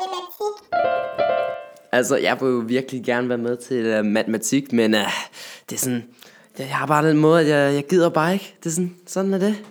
matematik. 0.00 0.54
Altså, 1.92 2.16
jeg 2.16 2.40
vil 2.40 2.48
jo 2.48 2.62
virkelig 2.66 3.04
gerne 3.04 3.28
være 3.28 3.38
med 3.38 3.56
til 3.56 3.98
uh, 3.98 4.04
matematik, 4.04 4.72
men 4.72 4.94
uh, 4.94 5.00
det 5.70 5.76
er 5.76 5.80
sådan... 5.80 6.04
Jeg 6.58 6.76
har 6.76 6.86
bare 6.86 7.08
den 7.08 7.16
måde, 7.16 7.40
at 7.40 7.48
jeg, 7.48 7.74
jeg 7.74 7.86
gider 7.86 8.08
bare 8.08 8.32
ikke. 8.32 8.54
Det 8.58 8.66
er 8.66 8.74
sådan, 8.74 8.96
sådan 9.06 9.34
er 9.34 9.38
det. 9.38 9.64